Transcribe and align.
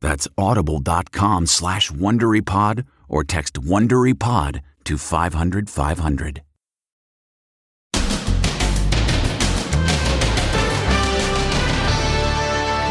That's 0.00 0.28
audible.com 0.36 1.46
slash 1.46 1.90
WonderyPod 1.90 2.84
or 3.08 3.24
text 3.24 3.54
WonderyPod 3.54 4.60
to 4.84 4.98
500 4.98 5.70
500. 5.70 6.42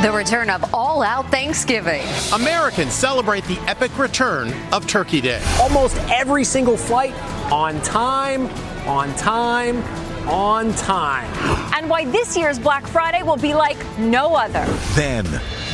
The 0.02 0.12
return 0.12 0.52
of 0.52 0.72
all 0.72 1.02
out 1.02 1.32
Thanksgiving. 1.32 2.04
Americans 2.32 2.94
celebrate 2.94 3.44
the 3.46 3.58
epic 3.62 3.98
return 3.98 4.54
of 4.72 4.86
Turkey 4.86 5.20
Day. 5.20 5.42
Almost 5.60 5.98
every 6.12 6.44
single 6.44 6.78
flight 6.78 7.16
on 7.52 7.82
time, 7.82 8.48
on 8.88 9.16
time, 9.16 9.82
on 10.28 10.74
time. 10.74 11.26
And 11.74 11.90
why 11.90 12.06
this 12.06 12.38
year's 12.38 12.60
Black 12.60 12.86
Friday 12.86 13.24
will 13.24 13.38
be 13.38 13.56
like 13.56 13.78
no 13.98 14.36
other. 14.36 14.66
Then, 14.94 15.26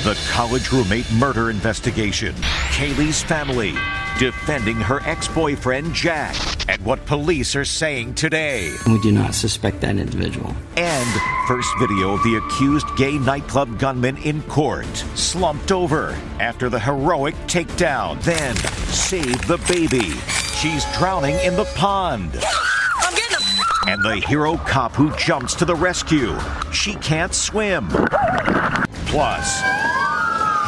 the 0.03 0.19
college 0.31 0.71
roommate 0.71 1.11
murder 1.13 1.51
investigation. 1.51 2.33
Kaylee's 2.71 3.21
family 3.21 3.75
defending 4.17 4.75
her 4.77 4.99
ex 5.01 5.27
boyfriend 5.27 5.93
Jack 5.93 6.35
and 6.67 6.83
what 6.83 7.05
police 7.05 7.55
are 7.55 7.65
saying 7.65 8.15
today. 8.15 8.75
We 8.87 8.99
do 9.01 9.11
not 9.11 9.35
suspect 9.35 9.81
that 9.81 9.97
individual. 9.97 10.55
And 10.75 11.21
first 11.47 11.69
video 11.77 12.13
of 12.13 12.23
the 12.23 12.35
accused 12.35 12.87
gay 12.97 13.19
nightclub 13.19 13.77
gunman 13.77 14.17
in 14.17 14.41
court, 14.43 14.87
slumped 15.13 15.71
over 15.71 16.17
after 16.39 16.67
the 16.67 16.79
heroic 16.79 17.35
takedown. 17.47 18.21
Then 18.23 18.55
save 18.55 19.47
the 19.47 19.57
baby. 19.67 20.11
She's 20.55 20.83
drowning 20.97 21.35
in 21.43 21.55
the 21.55 21.65
pond. 21.75 22.31
I'm 22.97 23.13
getting 23.13 23.37
him. 23.37 23.65
And 23.87 24.03
the 24.03 24.25
hero 24.27 24.57
cop 24.57 24.93
who 24.93 25.15
jumps 25.15 25.53
to 25.55 25.65
the 25.65 25.75
rescue. 25.75 26.35
She 26.71 26.95
can't 26.95 27.35
swim. 27.35 27.87
Plus, 29.11 29.61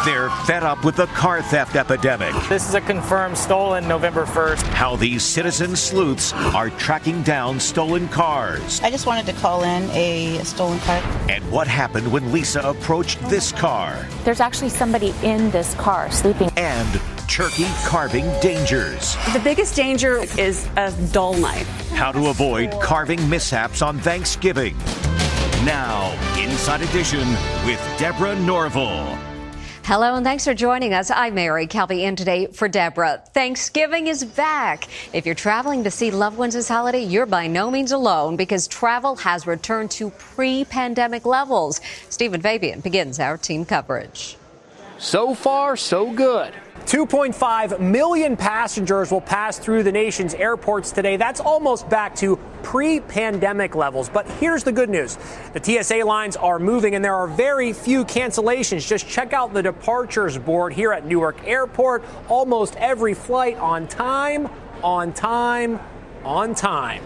they're 0.05 0.29
fed 0.45 0.63
up 0.63 0.83
with 0.83 0.97
the 0.97 1.05
car 1.07 1.41
theft 1.41 1.77
epidemic. 1.77 2.35
This 2.49 2.67
is 2.67 2.75
a 2.75 2.81
confirmed 2.81 3.37
stolen 3.37 3.87
November 3.87 4.25
1st. 4.25 4.63
How 4.63 4.97
these 4.97 5.23
citizen 5.23 5.77
sleuths 5.77 6.33
are 6.33 6.69
tracking 6.71 7.21
down 7.21 7.57
stolen 7.57 8.09
cars. 8.09 8.81
I 8.81 8.91
just 8.91 9.05
wanted 9.05 9.25
to 9.27 9.33
call 9.39 9.63
in 9.63 9.89
a 9.91 10.43
stolen 10.43 10.77
car. 10.79 10.97
And 11.29 11.49
what 11.53 11.67
happened 11.67 12.11
when 12.11 12.33
Lisa 12.33 12.59
approached 12.59 13.17
this 13.29 13.53
car. 13.53 14.05
There's 14.25 14.41
actually 14.41 14.71
somebody 14.71 15.13
in 15.23 15.49
this 15.51 15.73
car 15.75 16.11
sleeping. 16.11 16.49
And 16.57 16.99
turkey 17.29 17.67
carving 17.85 18.25
dangers. 18.41 19.15
The 19.31 19.39
biggest 19.41 19.73
danger 19.73 20.17
is 20.37 20.67
a 20.75 20.91
dull 21.13 21.35
knife. 21.35 21.89
How 21.91 22.11
to 22.11 22.27
avoid 22.27 22.73
carving 22.81 23.29
mishaps 23.29 23.81
on 23.81 23.99
Thanksgiving. 23.99 24.75
Now, 25.65 26.11
Inside 26.37 26.81
Edition 26.81 27.25
with 27.65 27.79
Deborah 27.97 28.35
Norville. 28.35 29.17
Hello 29.85 30.15
and 30.15 30.25
thanks 30.25 30.43
for 30.43 30.53
joining 30.53 30.93
us. 30.93 31.09
I'm 31.09 31.35
Mary 31.35 31.67
Calvi 31.67 32.03
in 32.03 32.17
today 32.17 32.47
for 32.47 32.67
Deborah. 32.67 33.23
Thanksgiving 33.33 34.07
is 34.07 34.25
back. 34.25 34.89
If 35.13 35.25
you're 35.25 35.35
traveling 35.35 35.85
to 35.85 35.91
see 35.91 36.11
loved 36.11 36.37
ones 36.37 36.55
this 36.55 36.67
holiday, 36.67 37.01
you're 37.01 37.25
by 37.25 37.47
no 37.47 37.71
means 37.71 37.93
alone 37.93 38.35
because 38.35 38.67
travel 38.67 39.15
has 39.15 39.47
returned 39.47 39.91
to 39.91 40.09
pre-pandemic 40.09 41.25
levels. 41.25 41.79
Stephen 42.09 42.41
Fabian 42.41 42.81
begins 42.81 43.17
our 43.21 43.37
team 43.37 43.63
coverage. 43.63 44.35
So 45.03 45.35
far, 45.35 45.75
so 45.75 46.09
good. 46.13 46.53
2.5 46.85 47.81
million 47.81 48.37
passengers 48.37 49.11
will 49.11 49.19
pass 49.19 49.59
through 49.59 49.83
the 49.83 49.91
nation's 49.91 50.33
airports 50.33 50.93
today. 50.93 51.17
That's 51.17 51.41
almost 51.41 51.89
back 51.89 52.15
to 52.15 52.37
pre 52.61 53.01
pandemic 53.01 53.75
levels. 53.75 54.07
But 54.07 54.25
here's 54.39 54.63
the 54.63 54.71
good 54.71 54.89
news 54.89 55.17
the 55.51 55.61
TSA 55.61 56.05
lines 56.05 56.37
are 56.37 56.57
moving 56.57 56.95
and 56.95 57.03
there 57.03 57.15
are 57.15 57.27
very 57.27 57.73
few 57.73 58.05
cancellations. 58.05 58.87
Just 58.87 59.05
check 59.05 59.33
out 59.33 59.53
the 59.53 59.61
departures 59.61 60.37
board 60.37 60.71
here 60.71 60.93
at 60.93 61.05
Newark 61.05 61.45
Airport. 61.45 62.05
Almost 62.29 62.77
every 62.77 63.13
flight 63.13 63.57
on 63.57 63.89
time, 63.89 64.47
on 64.81 65.11
time, 65.11 65.81
on 66.23 66.55
time. 66.55 67.03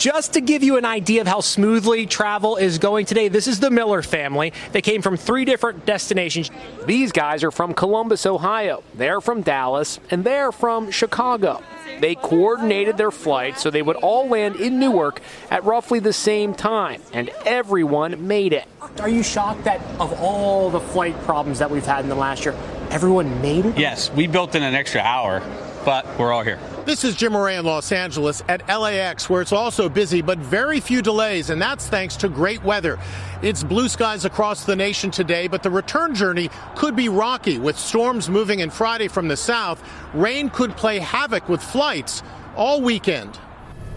Just 0.00 0.32
to 0.32 0.40
give 0.40 0.62
you 0.62 0.78
an 0.78 0.86
idea 0.86 1.20
of 1.20 1.26
how 1.26 1.40
smoothly 1.40 2.06
travel 2.06 2.56
is 2.56 2.78
going 2.78 3.04
today, 3.04 3.28
this 3.28 3.46
is 3.46 3.60
the 3.60 3.70
Miller 3.70 4.00
family. 4.00 4.54
They 4.72 4.80
came 4.80 5.02
from 5.02 5.18
three 5.18 5.44
different 5.44 5.84
destinations. 5.84 6.50
These 6.86 7.12
guys 7.12 7.44
are 7.44 7.50
from 7.50 7.74
Columbus, 7.74 8.24
Ohio. 8.24 8.82
They're 8.94 9.20
from 9.20 9.42
Dallas, 9.42 10.00
and 10.10 10.24
they're 10.24 10.52
from 10.52 10.90
Chicago. 10.90 11.62
They 12.00 12.14
coordinated 12.14 12.96
their 12.96 13.10
flights 13.10 13.60
so 13.60 13.68
they 13.68 13.82
would 13.82 13.96
all 13.96 14.26
land 14.26 14.56
in 14.56 14.80
Newark 14.80 15.20
at 15.50 15.64
roughly 15.64 15.98
the 15.98 16.14
same 16.14 16.54
time, 16.54 17.02
and 17.12 17.28
everyone 17.44 18.26
made 18.26 18.54
it. 18.54 18.64
Are 19.00 19.08
you 19.10 19.22
shocked 19.22 19.64
that 19.64 19.82
of 20.00 20.18
all 20.18 20.70
the 20.70 20.80
flight 20.80 21.14
problems 21.24 21.58
that 21.58 21.70
we've 21.70 21.84
had 21.84 22.04
in 22.04 22.08
the 22.08 22.14
last 22.14 22.46
year, 22.46 22.56
everyone 22.88 23.42
made 23.42 23.66
it? 23.66 23.76
Yes, 23.76 24.10
we 24.10 24.26
built 24.26 24.54
in 24.54 24.62
an 24.62 24.74
extra 24.74 25.02
hour, 25.02 25.42
but 25.84 26.06
we're 26.18 26.32
all 26.32 26.42
here. 26.42 26.58
This 26.84 27.04
is 27.04 27.14
Jim 27.14 27.32
Moran 27.32 27.60
in 27.60 27.64
Los 27.64 27.92
Angeles 27.92 28.42
at 28.48 28.66
LAX, 28.68 29.28
where 29.30 29.42
it's 29.42 29.52
also 29.52 29.88
busy, 29.88 30.22
but 30.22 30.38
very 30.38 30.80
few 30.80 31.02
delays, 31.02 31.50
and 31.50 31.60
that's 31.60 31.86
thanks 31.86 32.16
to 32.16 32.28
great 32.28 32.62
weather. 32.64 32.98
It's 33.42 33.62
blue 33.62 33.88
skies 33.88 34.24
across 34.24 34.64
the 34.64 34.76
nation 34.76 35.10
today, 35.10 35.46
but 35.46 35.62
the 35.62 35.70
return 35.70 36.14
journey 36.14 36.50
could 36.76 36.96
be 36.96 37.08
rocky 37.08 37.58
with 37.58 37.78
storms 37.78 38.28
moving 38.28 38.60
in 38.60 38.70
Friday 38.70 39.08
from 39.08 39.28
the 39.28 39.36
south. 39.36 39.82
Rain 40.14 40.50
could 40.50 40.76
play 40.76 40.98
havoc 40.98 41.48
with 41.48 41.62
flights 41.62 42.22
all 42.56 42.80
weekend. 42.80 43.38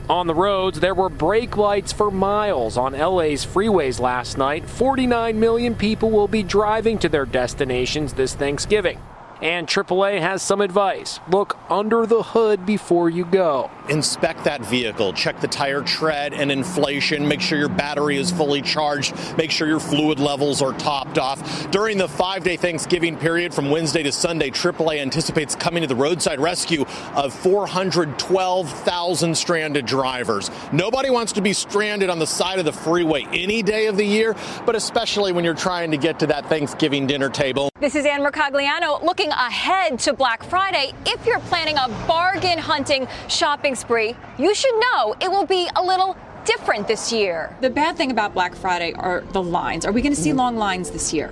On 0.10 0.28
the 0.28 0.36
roads, 0.36 0.81
there 0.81 0.94
were 0.94 1.10
brake 1.10 1.56
lights 1.56 1.94
for 1.94 2.12
miles 2.12 2.75
on 2.75 2.92
LA's 2.92 3.46
freeways 3.46 4.02
last 4.02 4.38
night. 4.38 4.69
49 4.69 5.40
million 5.40 5.75
people 5.75 6.12
will 6.12 6.28
be 6.28 6.44
driving 6.44 7.00
to 7.00 7.07
their 7.07 7.25
destinations 7.25 8.13
this 8.13 8.34
Thanksgiving. 8.34 9.00
And 9.44 9.68
AAA 9.68 10.22
has 10.22 10.42
some 10.42 10.62
advice 10.62 11.19
look 11.30 11.57
under 11.69 12.06
the 12.06 12.24
hood 12.24 12.66
before 12.66 13.10
you 13.10 13.25
go. 13.25 13.69
Inspect 13.89 14.44
that 14.45 14.65
vehicle, 14.65 15.13
check 15.13 15.39
the 15.41 15.47
tire 15.47 15.81
tread 15.81 16.33
and 16.33 16.51
inflation, 16.51 17.27
make 17.27 17.41
sure 17.41 17.57
your 17.57 17.69
battery 17.69 18.18
is 18.18 18.31
fully 18.31 18.62
charged, 18.62 19.15
make 19.38 19.51
sure 19.51 19.68
your 19.68 19.80
fluid 19.80 20.19
levels 20.19 20.62
are 20.62 20.74
topped 20.74 21.18
off. 21.18 21.71
During 21.71 21.97
the 21.97 22.07
five 22.07 22.44
day 22.44 22.57
Thanksgiving 22.57 23.18
period 23.18 23.53
from 23.53 23.69
Wednesday 23.69 24.03
to 24.03 24.12
Sunday, 24.12 24.50
AAA 24.50 25.01
anticipates 25.01 25.56
coming 25.56 25.81
to 25.81 25.88
the 25.88 25.95
roadside 25.95 26.39
rescue 26.39 26.85
of 27.15 27.33
412,000 27.33 29.35
stranded 29.35 29.85
drivers. 29.85 30.50
Nobody 30.71 31.09
wants 31.09 31.33
to 31.33 31.41
be 31.41 31.53
stranded 31.53 32.09
on 32.09 32.19
the 32.19 32.27
side 32.27 32.59
of 32.59 32.65
the 32.65 32.74
freeway 32.74 33.27
any 33.33 33.63
day 33.63 33.88
of 33.88 33.97
the 33.97 34.06
year, 34.06 34.35
but 34.65 34.75
especially 34.75 35.31
when 35.31 35.44
you're 35.44 35.53
trying 35.53 35.91
to 35.91 35.97
get 35.97 36.19
to 36.19 36.27
that 36.27 36.47
Thanksgiving 36.47 37.07
dinner 37.07 37.30
table. 37.30 37.69
This 37.80 37.95
is 37.95 38.06
Ann 38.06 38.21
Mercogliano 38.21 39.03
looking 39.03 39.30
ahead 39.30 40.00
to 40.00 40.13
Black 40.13 40.44
Friday. 40.44 40.94
If 41.06 41.25
you're 41.25 41.39
planning 41.41 41.77
a 41.77 41.88
bargain 42.07 42.57
hunting 42.57 43.07
shopping 43.27 43.73
spree, 43.75 44.16
you 44.38 44.54
should 44.56 44.74
know 44.80 45.16
it 45.20 45.30
will 45.30 45.46
be 45.46 45.70
a 45.75 45.84
little 45.84 46.16
different 46.46 46.88
this 46.88 47.12
year. 47.12 47.56
The 47.62 47.70
bad 47.70 47.96
thing 47.96 48.12
about 48.12 48.34
Black 48.34 48.56
Friday 48.56 48.94
are 48.94 49.22
the 49.31 49.42
lines. 49.42 49.86
Are 49.86 49.92
we 49.92 50.02
going 50.02 50.14
to 50.16 50.20
see 50.20 50.30
mm-hmm. 50.30 50.40
long 50.40 50.58
lines 50.58 50.92
this 50.92 51.14
year? 51.14 51.31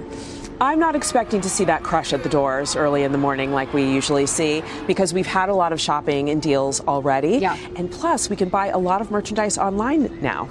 I'm 0.61 0.77
not 0.77 0.95
expecting 0.95 1.41
to 1.41 1.49
see 1.49 1.65
that 1.65 1.81
crush 1.81 2.13
at 2.13 2.21
the 2.21 2.29
doors 2.29 2.75
early 2.75 3.01
in 3.01 3.11
the 3.11 3.17
morning 3.17 3.51
like 3.51 3.73
we 3.73 3.83
usually 3.83 4.27
see 4.27 4.61
because 4.85 5.11
we've 5.11 5.25
had 5.25 5.49
a 5.49 5.55
lot 5.55 5.73
of 5.73 5.81
shopping 5.81 6.29
and 6.29 6.39
deals 6.39 6.81
already. 6.81 7.37
Yeah. 7.37 7.57
And 7.75 7.91
plus, 7.91 8.29
we 8.29 8.35
can 8.35 8.49
buy 8.49 8.67
a 8.67 8.77
lot 8.77 9.01
of 9.01 9.09
merchandise 9.09 9.57
online 9.57 10.21
now. 10.21 10.47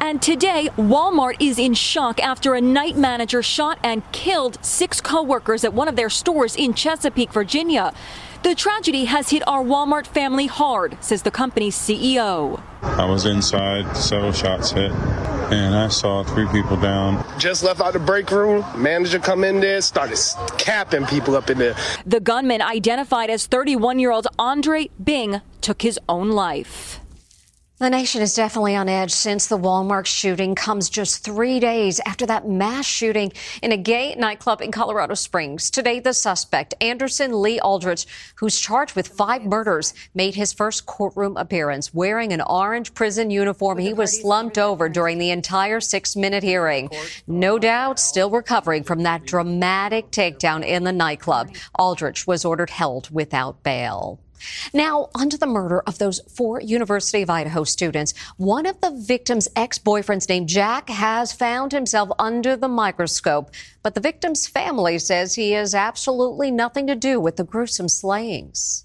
And 0.00 0.22
today, 0.22 0.70
Walmart 0.76 1.36
is 1.38 1.58
in 1.58 1.74
shock 1.74 2.18
after 2.20 2.54
a 2.54 2.62
night 2.62 2.96
manager 2.96 3.42
shot 3.42 3.78
and 3.82 4.02
killed 4.10 4.58
six 4.64 5.00
coworkers 5.02 5.64
at 5.64 5.74
one 5.74 5.86
of 5.86 5.96
their 5.96 6.10
stores 6.10 6.56
in 6.56 6.72
Chesapeake, 6.72 7.32
Virginia. 7.32 7.92
The 8.42 8.56
tragedy 8.56 9.04
has 9.04 9.30
hit 9.30 9.46
our 9.46 9.62
Walmart 9.62 10.04
family 10.04 10.48
hard, 10.48 10.98
says 11.00 11.22
the 11.22 11.30
company's 11.30 11.76
CEO. 11.76 12.60
I 12.82 13.04
was 13.04 13.24
inside, 13.24 13.96
several 13.96 14.32
shots 14.32 14.72
hit, 14.72 14.90
and 14.90 15.76
I 15.76 15.86
saw 15.86 16.24
three 16.24 16.48
people 16.48 16.76
down. 16.76 17.24
Just 17.38 17.62
left 17.62 17.80
out 17.80 17.92
the 17.92 18.00
break 18.00 18.32
room. 18.32 18.64
Manager 18.76 19.20
come 19.20 19.44
in 19.44 19.60
there, 19.60 19.80
started 19.80 20.18
capping 20.58 21.06
people 21.06 21.36
up 21.36 21.50
in 21.50 21.58
there. 21.58 21.76
The 22.04 22.18
gunman, 22.18 22.62
identified 22.62 23.30
as 23.30 23.46
31 23.46 24.00
year 24.00 24.10
old 24.10 24.26
Andre 24.40 24.90
Bing, 25.02 25.40
took 25.60 25.82
his 25.82 26.00
own 26.08 26.30
life. 26.30 26.98
The 27.82 27.90
nation 27.90 28.22
is 28.22 28.36
definitely 28.36 28.76
on 28.76 28.88
edge 28.88 29.10
since 29.10 29.48
the 29.48 29.58
Walmart 29.58 30.06
shooting 30.06 30.54
comes 30.54 30.88
just 30.88 31.24
three 31.24 31.58
days 31.58 32.00
after 32.06 32.24
that 32.26 32.46
mass 32.48 32.86
shooting 32.86 33.32
in 33.60 33.72
a 33.72 33.76
gay 33.76 34.14
nightclub 34.14 34.62
in 34.62 34.70
Colorado 34.70 35.14
Springs. 35.14 35.68
Today, 35.68 35.98
the 35.98 36.14
suspect, 36.14 36.74
Anderson 36.80 37.42
Lee 37.42 37.58
Aldrich, 37.58 38.06
who's 38.36 38.60
charged 38.60 38.94
with 38.94 39.08
five 39.08 39.42
murders, 39.44 39.94
made 40.14 40.36
his 40.36 40.52
first 40.52 40.86
courtroom 40.86 41.36
appearance 41.36 41.92
wearing 41.92 42.32
an 42.32 42.40
orange 42.42 42.94
prison 42.94 43.32
uniform. 43.32 43.78
He 43.78 43.92
was 43.92 44.20
slumped 44.20 44.58
over 44.58 44.88
during 44.88 45.18
the 45.18 45.30
entire 45.30 45.80
six 45.80 46.14
minute 46.14 46.44
hearing. 46.44 46.88
No 47.26 47.58
doubt 47.58 47.98
still 47.98 48.30
recovering 48.30 48.84
from 48.84 49.02
that 49.02 49.26
dramatic 49.26 50.12
takedown 50.12 50.64
in 50.64 50.84
the 50.84 50.92
nightclub. 50.92 51.52
Aldrich 51.76 52.28
was 52.28 52.44
ordered 52.44 52.70
held 52.70 53.10
without 53.10 53.64
bail. 53.64 54.20
Now, 54.72 55.08
onto 55.14 55.36
the 55.36 55.46
murder 55.46 55.80
of 55.86 55.98
those 55.98 56.20
four 56.34 56.60
University 56.60 57.22
of 57.22 57.30
Idaho 57.30 57.64
students. 57.64 58.14
One 58.36 58.66
of 58.66 58.80
the 58.80 58.90
victims' 58.90 59.48
ex-boyfriends 59.56 60.28
named 60.28 60.48
Jack 60.48 60.88
has 60.88 61.32
found 61.32 61.72
himself 61.72 62.10
under 62.18 62.56
the 62.56 62.68
microscope, 62.68 63.50
but 63.82 63.94
the 63.94 64.00
victim's 64.00 64.46
family 64.46 64.98
says 64.98 65.34
he 65.34 65.52
has 65.52 65.74
absolutely 65.74 66.50
nothing 66.50 66.86
to 66.86 66.94
do 66.94 67.20
with 67.20 67.36
the 67.36 67.44
gruesome 67.44 67.88
slayings. 67.88 68.84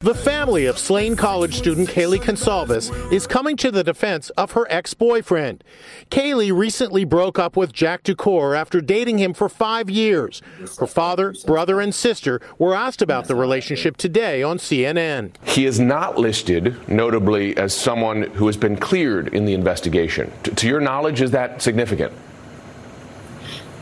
The 0.00 0.14
family 0.14 0.66
of 0.66 0.78
slain 0.78 1.16
college 1.16 1.54
student 1.56 1.88
Kaylee 1.88 2.20
Goncalves 2.20 3.10
is 3.10 3.26
coming 3.26 3.56
to 3.56 3.70
the 3.70 3.82
defense 3.82 4.28
of 4.36 4.52
her 4.52 4.66
ex-boyfriend. 4.68 5.64
Kaylee 6.10 6.54
recently 6.54 7.06
broke 7.06 7.38
up 7.38 7.56
with 7.56 7.72
Jack 7.72 8.02
DuCoeur 8.02 8.54
after 8.54 8.82
dating 8.82 9.16
him 9.16 9.32
for 9.32 9.48
five 9.48 9.88
years. 9.88 10.42
Her 10.78 10.86
father, 10.86 11.34
brother, 11.46 11.80
and 11.80 11.94
sister 11.94 12.42
were 12.58 12.74
asked 12.74 13.00
about 13.00 13.26
the 13.26 13.34
relationship 13.34 13.96
today 13.96 14.42
on 14.42 14.58
CNN. 14.58 15.30
He 15.46 15.64
is 15.64 15.80
not 15.80 16.18
listed, 16.18 16.76
notably, 16.90 17.56
as 17.56 17.74
someone 17.74 18.24
who 18.24 18.46
has 18.48 18.58
been 18.58 18.76
cleared 18.76 19.28
in 19.28 19.46
the 19.46 19.54
investigation. 19.54 20.30
To, 20.42 20.54
to 20.56 20.68
your 20.68 20.80
knowledge, 20.80 21.22
is 21.22 21.30
that 21.30 21.62
significant? 21.62 22.12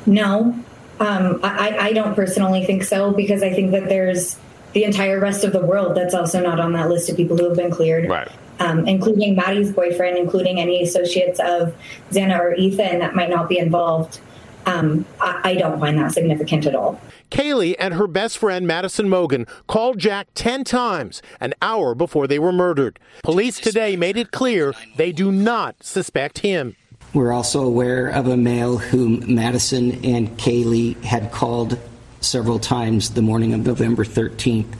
No, 0.07 0.57
um, 1.01 1.41
I, 1.43 1.77
I 1.77 1.93
don't 1.93 2.15
personally 2.15 2.65
think 2.65 2.85
so 2.85 3.11
because 3.11 3.43
I 3.43 3.53
think 3.53 3.73
that 3.73 3.89
there's 3.89 4.39
the 4.75 4.85
entire 4.85 5.19
rest 5.19 5.45
of 5.45 5.53
the 5.53 5.65
world 5.65 5.97
that's 5.97 6.15
also 6.15 6.41
not 6.41 6.61
on 6.61 6.73
that 6.73 6.89
list 6.89 7.09
of 7.09 7.17
people 7.17 7.37
who 7.37 7.49
have 7.49 7.57
been 7.57 7.71
cleared. 7.71 8.09
Right. 8.09 8.29
Um, 8.61 8.87
including 8.87 9.35
Maddie's 9.35 9.73
boyfriend, 9.73 10.17
including 10.17 10.61
any 10.61 10.83
associates 10.83 11.41
of 11.41 11.75
Xana 12.11 12.39
or 12.39 12.55
Ethan 12.55 13.01
that 13.01 13.15
might 13.15 13.29
not 13.29 13.49
be 13.49 13.59
involved. 13.59 14.21
Um, 14.67 15.05
I, 15.21 15.41
I 15.45 15.55
don't 15.55 15.81
find 15.81 15.99
that 15.99 16.13
significant 16.13 16.67
at 16.67 16.75
all. 16.75 17.01
Kaylee 17.31 17.75
and 17.81 17.95
her 17.95 18.07
best 18.07 18.39
friend 18.39 18.67
Madison 18.67 19.09
Mogen 19.09 19.49
called 19.67 19.99
Jack 19.99 20.29
10 20.35 20.63
times 20.63 21.21
an 21.41 21.55
hour 21.61 21.95
before 21.95 22.29
they 22.29 22.39
were 22.39 22.53
murdered. 22.53 22.99
Police 23.25 23.59
today 23.59 23.97
made 23.97 24.17
it 24.17 24.31
clear 24.31 24.73
they 24.97 25.11
do 25.11 25.33
not 25.33 25.83
suspect 25.83 26.39
him. 26.39 26.77
We're 27.13 27.33
also 27.33 27.65
aware 27.65 28.09
of 28.09 28.29
a 28.29 28.37
male 28.37 28.79
whom 28.79 29.35
Madison 29.35 30.05
and 30.05 30.31
Kaylee 30.39 31.03
had 31.03 31.33
called 31.33 31.79
several 32.25 32.59
times 32.59 33.11
the 33.11 33.23
morning 33.23 33.55
of 33.55 33.67
November 33.67 34.05
13th, 34.05 34.73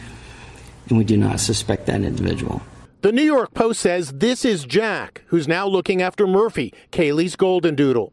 and 0.89 0.99
we 0.99 1.05
do 1.05 1.17
not 1.17 1.41
suspect 1.41 1.87
that 1.87 2.03
individual. 2.03 2.63
The 3.03 3.13
New 3.13 3.23
York 3.23 3.53
Post 3.53 3.81
says 3.81 4.13
this 4.13 4.45
is 4.45 4.65
Jack, 4.65 5.25
who's 5.27 5.47
now 5.47 5.67
looking 5.67 6.01
after 6.01 6.27
Murphy, 6.27 6.73
Kaylee's 6.91 7.37
golden 7.37 7.75
doodle. 7.75 8.13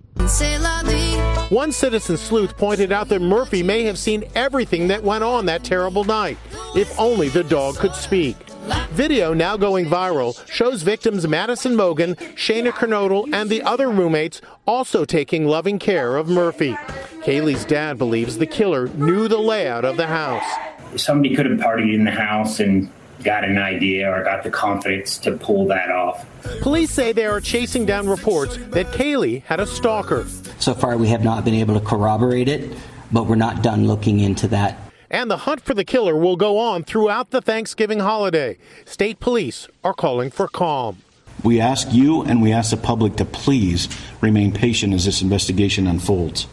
One 1.50 1.72
citizen 1.72 2.18
sleuth 2.18 2.58
pointed 2.58 2.92
out 2.92 3.10
that 3.10 3.22
Murphy 3.22 3.64
may 3.64 3.84
have 3.84 3.98
seen 3.98 4.24
everything 4.36 4.88
that 4.90 5.04
went 5.04 5.24
on 5.24 5.46
that 5.48 5.64
terrible 5.64 6.04
night, 6.04 6.38
if 6.76 6.98
only 7.00 7.30
the 7.30 7.44
dog 7.44 7.76
could 7.76 7.96
speak. 7.96 8.38
Video 8.92 9.34
now 9.34 9.58
going 9.58 9.86
viral 9.86 10.34
shows 10.50 10.82
victims 10.82 11.28
Madison 11.28 11.76
Mogen, 11.76 12.16
Xana 12.36 12.72
Kernodle, 12.72 13.34
and 13.34 13.50
the 13.50 13.62
other 13.64 13.90
roommates 13.90 14.42
also 14.68 15.04
taking 15.04 15.46
loving 15.46 15.80
care 15.80 16.18
of 16.18 16.28
Murphy. 16.28 16.78
Kaylee's 17.24 17.66
dad 17.66 18.00
believes 18.00 18.40
the 18.40 18.48
killer 18.48 18.88
knew 18.88 19.28
the 19.28 19.38
layout 19.38 19.86
of 19.86 19.96
the 19.96 20.08
house. 20.08 20.44
Somebody 20.96 21.36
could 21.36 21.46
have 21.46 21.60
partied 21.60 21.94
in 21.94 22.04
the 22.04 22.12
house 22.12 22.60
and 22.60 22.90
got 23.24 23.44
an 23.44 23.60
idea 23.60 24.12
or 24.12 24.24
got 24.24 24.44
the 24.44 24.50
confidence 24.50 25.20
to 25.20 25.34
pull 25.34 25.68
that 25.68 25.92
off. 25.92 26.26
Police 26.62 26.90
say 26.90 27.12
they 27.12 27.28
are 27.28 27.40
chasing 27.40 27.86
down 27.86 28.10
reports 28.10 28.58
that 28.58 28.88
Kaylee 28.88 29.44
had 29.44 29.60
a 29.60 29.68
stalker. 29.68 30.26
So 30.58 30.74
far, 30.74 30.98
we 30.98 31.10
have 31.10 31.24
not 31.24 31.46
been 31.46 31.54
able 31.54 31.80
to 31.80 31.86
corroborate 31.86 32.48
it, 32.48 32.76
but 33.12 33.28
we're 33.28 33.36
not 33.36 33.62
done 33.62 33.86
looking 33.86 34.20
into 34.20 34.48
that. 34.48 34.80
And 35.12 35.30
the 35.30 35.38
hunt 35.38 35.62
for 35.62 35.76
the 35.76 35.86
killer 35.86 36.16
will 36.16 36.38
go 36.38 36.58
on 36.58 36.84
throughout 36.84 37.30
the 37.30 37.42
Thanksgiving 37.42 38.00
holiday. 38.00 38.58
State 38.86 39.20
police 39.20 39.68
are 39.84 39.94
calling 39.94 40.32
for 40.32 40.48
calm. 40.48 41.04
We 41.44 41.62
ask 41.62 41.92
you 41.92 42.24
and 42.24 42.42
we 42.42 42.52
ask 42.52 42.72
the 42.72 42.78
public 42.78 43.16
to 43.18 43.26
please 43.26 43.90
remain 44.22 44.52
patient 44.52 44.94
as 44.94 45.06
this 45.06 45.22
investigation 45.22 45.86
unfolds. 45.86 46.48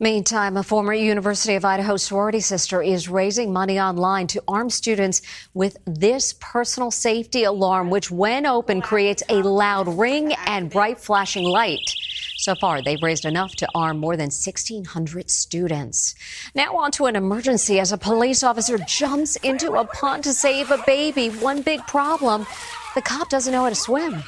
Meantime, 0.00 0.56
a 0.56 0.62
former 0.62 0.94
University 0.94 1.56
of 1.56 1.64
Idaho 1.64 1.96
sorority 1.96 2.38
sister 2.38 2.80
is 2.80 3.08
raising 3.08 3.52
money 3.52 3.80
online 3.80 4.28
to 4.28 4.40
arm 4.46 4.70
students 4.70 5.22
with 5.54 5.76
this 5.86 6.34
personal 6.34 6.92
safety 6.92 7.42
alarm, 7.42 7.90
which, 7.90 8.08
when 8.08 8.46
open, 8.46 8.80
creates 8.80 9.24
a 9.28 9.42
loud 9.42 9.88
ring 9.88 10.34
and 10.46 10.70
bright 10.70 11.00
flashing 11.00 11.42
light. 11.42 11.92
So 12.36 12.54
far, 12.54 12.80
they've 12.80 13.02
raised 13.02 13.24
enough 13.24 13.56
to 13.56 13.66
arm 13.74 13.98
more 13.98 14.16
than 14.16 14.26
1,600 14.26 15.28
students. 15.28 16.14
Now, 16.54 16.76
on 16.76 16.92
to 16.92 17.06
an 17.06 17.16
emergency 17.16 17.80
as 17.80 17.90
a 17.90 17.98
police 17.98 18.44
officer 18.44 18.78
jumps 18.78 19.34
into 19.34 19.72
a 19.72 19.84
pond 19.84 20.22
to 20.24 20.32
save 20.32 20.70
a 20.70 20.80
baby. 20.86 21.30
One 21.30 21.60
big 21.60 21.84
problem 21.88 22.46
the 22.94 23.02
cop 23.02 23.30
doesn't 23.30 23.52
know 23.52 23.64
how 23.64 23.68
to 23.68 23.74
swim. 23.74 24.22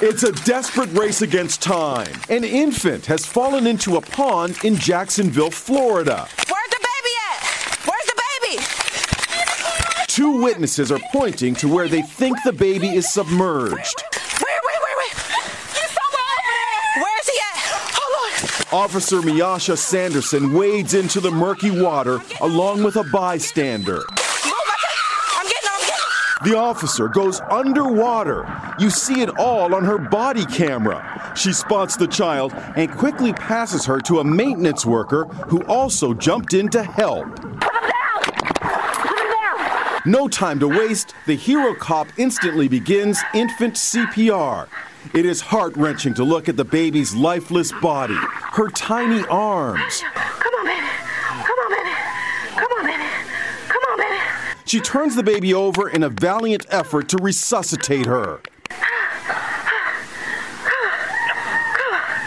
It's 0.00 0.22
a 0.22 0.32
desperate 0.44 0.90
race 0.92 1.22
against 1.22 1.62
time. 1.62 2.12
An 2.28 2.44
infant 2.44 3.06
has 3.06 3.24
fallen 3.24 3.66
into 3.66 3.96
a 3.96 4.00
pond 4.00 4.56
in 4.64 4.76
Jacksonville, 4.76 5.50
Florida. 5.50 6.26
Where's 6.48 6.70
the 6.70 6.80
baby 6.80 7.14
at? 7.30 7.40
Where's 7.86 8.06
the 8.06 8.22
baby? 8.40 10.06
Two 10.08 10.42
witnesses 10.42 10.90
are 10.90 11.00
pointing 11.12 11.54
to 11.56 11.68
where 11.68 11.88
they 11.88 12.02
think 12.02 12.36
the 12.44 12.52
baby 12.52 12.88
is 12.88 13.12
submerged. 13.12 14.02
Where, 14.40 14.60
where, 14.64 14.80
where, 14.80 14.96
where? 14.96 15.14
He's 15.72 15.96
over 15.96 16.24
there. 16.42 17.02
Where 17.02 17.20
is 17.20 17.28
he 17.28 17.38
at? 17.38 17.56
Oh, 17.70 17.90
Hold 17.94 18.72
on. 18.72 18.84
Officer 18.84 19.16
Miasha 19.20 19.76
Sanderson 19.76 20.52
wades 20.52 20.94
into 20.94 21.20
the 21.20 21.30
murky 21.30 21.70
water 21.70 22.20
along 22.40 22.82
with 22.82 22.96
a 22.96 23.04
bystander. 23.04 24.04
The 26.44 26.56
officer 26.56 27.08
goes 27.08 27.40
underwater. 27.50 28.46
You 28.78 28.90
see 28.90 29.20
it 29.20 29.28
all 29.38 29.74
on 29.74 29.84
her 29.84 29.98
body 29.98 30.44
camera. 30.46 31.32
She 31.36 31.52
spots 31.52 31.96
the 31.96 32.08
child 32.08 32.52
and 32.76 32.90
quickly 32.90 33.32
passes 33.32 33.86
her 33.86 34.00
to 34.00 34.18
a 34.18 34.24
maintenance 34.24 34.84
worker 34.84 35.24
who 35.46 35.62
also 35.64 36.14
jumped 36.14 36.52
in 36.52 36.68
to 36.70 36.82
help. 36.82 37.26
No 40.04 40.26
time 40.26 40.58
to 40.58 40.66
waste, 40.66 41.14
the 41.26 41.36
hero 41.36 41.74
cop 41.74 42.08
instantly 42.16 42.66
begins 42.66 43.20
infant 43.34 43.74
CPR. 43.74 44.66
It 45.14 45.24
is 45.24 45.40
heart 45.40 45.76
wrenching 45.76 46.14
to 46.14 46.24
look 46.24 46.48
at 46.48 46.56
the 46.56 46.64
baby's 46.64 47.14
lifeless 47.14 47.70
body, 47.80 48.16
her 48.16 48.68
tiny 48.68 49.24
arms. 49.26 50.00
Come 50.00 50.54
on, 50.54 50.66
baby. 50.66 50.86
Come 51.44 51.58
on, 51.58 51.70
baby. 51.70 51.90
Come 52.56 52.72
on, 52.78 52.86
baby. 52.86 53.04
Come 53.68 53.82
on, 53.90 53.98
baby. 53.98 54.18
She 54.72 54.80
turns 54.80 55.14
the 55.14 55.22
baby 55.22 55.52
over 55.52 55.90
in 55.90 56.02
a 56.02 56.08
valiant 56.08 56.64
effort 56.70 57.06
to 57.10 57.18
resuscitate 57.18 58.06
her. 58.06 58.40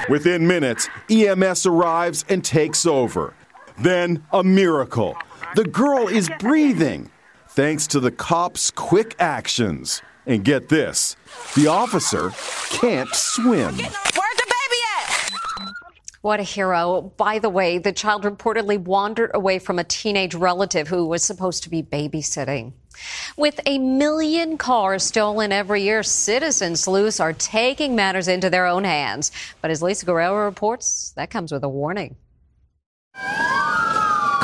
Within 0.10 0.46
minutes, 0.46 0.88
EMS 1.10 1.66
arrives 1.66 2.24
and 2.30 2.46
takes 2.46 2.86
over. 2.86 3.34
Then, 3.80 4.24
a 4.32 4.44
miracle. 4.44 5.18
The 5.56 5.64
girl 5.64 6.08
is 6.08 6.30
breathing, 6.38 7.10
thanks 7.48 7.88
to 7.88 8.00
the 8.00 8.12
cop's 8.12 8.70
quick 8.70 9.16
actions. 9.18 10.04
And 10.28 10.46
get 10.46 10.70
this 10.70 11.16
the 11.56 11.66
officer 11.66 12.30
can't 12.70 13.10
swim. 13.16 13.74
Where's 13.74 14.38
the 14.38 14.54
baby 14.54 14.82
at? 15.00 15.32
What 16.26 16.40
a 16.40 16.44
hero. 16.44 17.14
By 17.18 17.38
the 17.38 17.50
way, 17.50 17.78
the 17.78 17.92
child 17.92 18.24
reportedly 18.24 18.80
wandered 18.80 19.30
away 19.36 19.60
from 19.60 19.78
a 19.78 19.84
teenage 19.84 20.34
relative 20.34 20.88
who 20.88 21.06
was 21.06 21.24
supposed 21.24 21.62
to 21.62 21.70
be 21.70 21.84
babysitting. 21.84 22.74
With 23.38 23.60
a 23.68 23.78
million 23.78 24.58
cars 24.58 25.04
stolen 25.04 25.52
every 25.52 25.84
year, 25.84 26.02
citizen 26.02 26.78
sleuths 26.78 27.20
are 27.20 27.32
taking 27.32 27.96
matters 27.96 28.28
into 28.28 28.50
their 28.50 28.66
own 28.66 28.86
hands. 28.86 29.32
But 29.62 29.70
as 29.70 29.84
Lisa 29.84 30.08
Guerrero 30.08 30.46
reports, 30.46 31.14
that 31.16 31.30
comes 31.30 31.52
with 31.52 31.64
a 31.64 31.70
warning. 31.70 32.16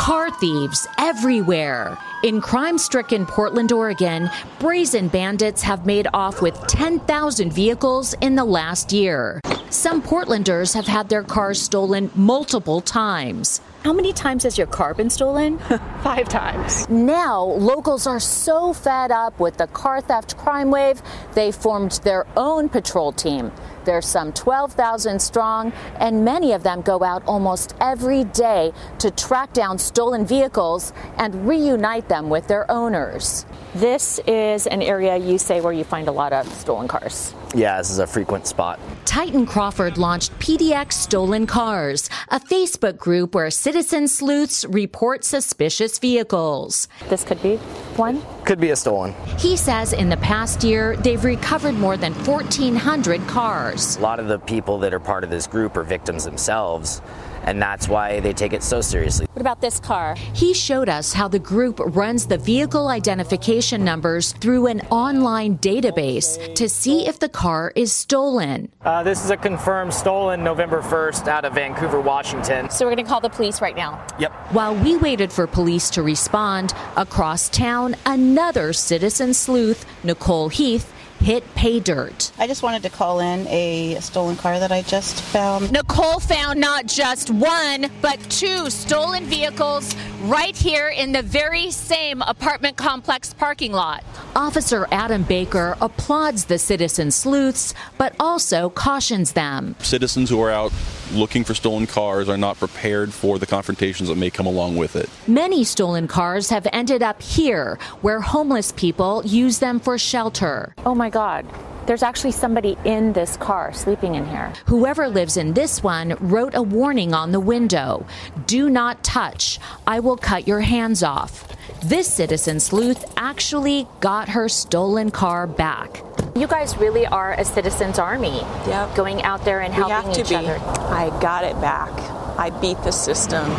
Car 0.02 0.32
thieves 0.32 0.88
everywhere. 0.98 1.96
In 2.24 2.42
crime 2.42 2.80
stricken 2.80 3.24
Portland, 3.24 3.72
Oregon, 3.72 4.32
brazen 4.58 5.10
bandits 5.10 5.62
have 5.62 5.86
made 5.86 6.08
off 6.12 6.42
with 6.42 6.56
10,000 6.66 7.54
vehicles 7.54 8.16
in 8.16 8.34
the 8.34 8.44
last 8.44 8.92
year. 8.92 9.40
Some 9.70 10.02
Portlanders 10.02 10.74
have 10.74 10.88
had 10.88 11.08
their 11.08 11.22
cars 11.22 11.62
stolen 11.62 12.10
multiple 12.16 12.82
times. 12.82 13.62
How 13.84 13.94
many 13.94 14.12
times 14.12 14.42
has 14.42 14.58
your 14.58 14.66
car 14.66 14.96
been 14.96 15.12
stolen? 15.12 15.60
Five 16.04 16.28
times. 16.28 16.90
Now, 16.90 17.44
locals 17.44 18.08
are 18.08 18.20
so 18.20 18.74
fed 18.74 19.12
up 19.12 19.40
with 19.40 19.58
the 19.58 19.68
car 19.68 20.02
theft 20.02 20.36
crime 20.36 20.72
wave, 20.72 21.00
they 21.36 21.52
formed 21.52 22.00
their 22.04 22.26
own 22.36 22.70
patrol 22.70 23.12
team. 23.12 23.52
There's 23.86 24.06
some 24.06 24.34
12,000 24.34 25.20
strong, 25.22 25.74
and 25.98 26.24
many 26.24 26.52
of 26.54 26.64
them 26.64 26.82
go 26.82 27.04
out 27.04 27.24
almost 27.26 27.76
every 27.80 28.24
day 28.26 28.72
to 29.00 29.12
track 29.12 29.54
down 29.54 29.78
stolen 29.78 30.26
vehicles 30.26 30.94
and 31.18 31.48
reunite 31.48 32.08
them 32.10 32.30
with 32.30 32.48
their 32.48 32.70
owners. 32.70 33.46
This 33.76 34.20
is 34.28 34.68
an 34.68 34.82
area 34.82 35.16
you 35.16 35.38
say 35.38 35.62
where 35.62 35.72
you 35.72 35.86
find 35.86 36.10
a 36.10 36.12
lot 36.12 36.34
of 36.34 36.46
stolen 36.54 36.90
cars. 36.90 37.34
Yeah, 37.56 37.78
this 37.78 37.90
is 37.90 38.00
a 38.00 38.08
frequent 38.08 38.48
spot. 38.48 38.80
Titan 39.06 39.46
Crawford 39.46 39.98
launched 39.98 40.38
PDX 40.40 40.94
Stolen 40.94 41.48
Cars, 41.48 42.10
a 42.30 42.40
Facebook 42.40 42.98
group 42.98 43.34
where 43.36 43.50
citizen 43.50 44.08
sleuths 44.08 44.66
report 44.66 45.24
suspicious 45.24 46.00
vehicles. 46.00 46.88
This 47.10 47.24
could 47.24 47.42
be 47.42 47.58
one. 47.96 48.22
Could 48.46 48.60
be 48.60 48.72
a 48.72 48.76
stolen. 48.76 49.14
He 49.38 49.56
says 49.56 49.94
in 49.94 50.10
the 50.10 50.18
past 50.18 50.64
year, 50.64 50.96
they've 50.98 51.24
recovered 51.24 51.76
more 51.76 51.96
than 51.96 52.14
1,400 52.26 53.26
cars. 53.28 53.71
A 53.72 54.00
lot 54.02 54.20
of 54.20 54.28
the 54.28 54.38
people 54.40 54.80
that 54.80 54.94
are 54.94 55.00
part 55.00 55.24
of 55.24 55.30
this 55.30 55.48
group 55.48 55.78
are 55.78 55.84
victims 55.84 56.26
themselves, 56.26 57.02
and 57.44 57.62
that's 57.62 57.88
why 57.88 58.20
they 58.20 58.34
take 58.34 58.52
it 58.52 58.64
so 58.64 58.82
seriously. 58.82 59.28
What 59.34 59.42
about 59.42 59.62
this 59.62 59.80
car? 59.80 60.16
He 60.34 60.54
showed 60.54 60.90
us 60.90 61.14
how 61.14 61.28
the 61.28 61.40
group 61.40 61.80
runs 61.80 62.28
the 62.28 62.38
vehicle 62.38 62.90
identification 62.90 63.84
numbers 63.84 64.34
through 64.34 64.68
an 64.68 64.82
online 64.92 65.58
database 65.60 66.54
to 66.56 66.68
see 66.68 67.08
if 67.08 67.20
the 67.20 67.30
car 67.30 67.72
is 67.76 67.94
stolen. 67.94 68.70
Uh, 68.82 69.04
this 69.04 69.24
is 69.24 69.32
a 69.32 69.38
confirmed 69.38 69.94
stolen 69.94 70.44
November 70.44 70.82
1st 70.82 71.28
out 71.28 71.46
of 71.46 71.54
Vancouver, 71.54 72.02
Washington. 72.02 72.70
So 72.70 72.86
we're 72.86 72.96
going 72.96 73.06
to 73.06 73.10
call 73.10 73.22
the 73.22 73.30
police 73.30 73.62
right 73.62 73.76
now. 73.76 74.06
Yep. 74.20 74.32
While 74.52 74.76
we 74.76 74.98
waited 74.98 75.32
for 75.32 75.48
police 75.48 75.90
to 75.92 76.04
respond, 76.04 76.74
across 76.98 77.50
town, 77.50 77.96
another 78.06 78.74
citizen 78.74 79.34
sleuth, 79.34 79.86
Nicole 80.04 80.50
Heath, 80.50 80.92
hit 81.22 81.44
pay 81.56 81.80
dirt. 81.80 82.32
I 82.38 82.48
just 82.48 82.64
wanted 82.64 82.84
to 82.84 82.90
call 82.90 83.20
in 83.20 83.48
a 83.48 84.00
stolen 84.02 84.36
car 84.36 84.60
that 84.60 84.72
I 84.72 84.82
just 84.82 85.22
found. 85.22 85.72
Nicole 85.72 86.20
found 86.20 86.60
not 86.60 86.88
just 86.88 87.30
one, 87.30 87.88
but 88.02 88.20
two 88.30 88.70
stolen 88.70 89.26
vehicles 89.26 89.96
right 90.24 90.56
here 90.56 90.90
in 90.90 91.12
the 91.12 91.22
very 91.22 91.70
same 91.72 92.22
apartment 92.24 92.76
complex 92.76 93.34
parking 93.34 93.72
lot. 93.72 94.04
Officer 94.36 94.88
Adam 94.92 95.24
Baker 95.24 95.78
applauds 95.80 96.46
the 96.46 96.58
citizen 96.58 97.12
sleuths, 97.12 97.74
but 97.98 98.16
also 98.20 98.70
cautions 98.70 99.34
them. 99.34 99.76
Citizens 99.80 100.30
who 100.30 100.42
are 100.42 100.52
out 100.52 100.72
looking 101.12 101.44
for 101.44 101.54
stolen 101.54 101.88
cars 101.88 102.30
are 102.30 102.38
not 102.38 102.58
prepared 102.58 103.14
for 103.14 103.40
the 103.40 103.46
confrontations 103.46 104.10
that 104.10 104.18
may 104.18 104.30
come 104.30 104.46
along 104.46 104.78
with 104.78 104.96
it. 104.96 105.10
Many 105.28 105.64
stolen 105.64 106.08
cars 106.08 106.50
have 106.50 106.68
ended 106.72 107.04
up 107.04 107.22
here, 107.22 107.78
where 108.02 108.22
homeless 108.22 108.72
people 108.72 109.22
use 109.26 109.60
them 109.60 109.80
for 109.80 109.98
shelter. 109.98 110.74
Oh 110.86 110.96
my 110.96 111.10
God. 111.10 111.46
There's 111.92 112.04
actually 112.04 112.32
somebody 112.32 112.78
in 112.86 113.12
this 113.12 113.36
car 113.36 113.74
sleeping 113.74 114.16
in 114.16 114.26
here. 114.26 114.54
Whoever 114.68 115.10
lives 115.10 115.36
in 115.36 115.52
this 115.56 115.84
one 115.84 116.16
wrote 116.22 116.56
a 116.56 116.62
warning 116.62 117.14
on 117.14 117.34
the 117.34 117.40
window 117.42 118.06
Do 118.48 118.70
not 118.70 119.04
touch. 119.04 119.60
I 119.86 120.00
will 120.00 120.16
cut 120.16 120.48
your 120.48 120.62
hands 120.62 121.04
off. 121.04 121.46
This 121.84 122.08
citizen 122.08 122.62
sleuth 122.62 123.04
actually 123.18 123.90
got 124.00 124.30
her 124.30 124.48
stolen 124.48 125.12
car 125.12 125.46
back. 125.46 126.02
You 126.34 126.48
guys 126.48 126.78
really 126.78 127.06
are 127.08 127.34
a 127.34 127.44
citizens 127.44 128.00
army. 128.00 128.40
Yep. 128.68 128.96
Going 128.96 129.22
out 129.24 129.44
there 129.44 129.60
and 129.60 129.74
We 129.74 129.84
helping 129.84 129.96
have 129.96 130.14
to 130.14 130.22
each 130.22 130.30
be. 130.30 130.36
other. 130.36 130.60
I 130.94 131.10
got 131.22 131.44
it 131.44 131.60
back. 131.60 131.92
I 132.40 132.52
beat 132.62 132.82
the 132.84 132.92
system. 132.92 133.52